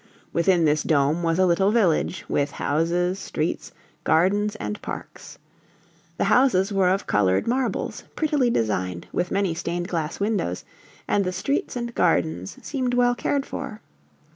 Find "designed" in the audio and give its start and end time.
8.49-9.05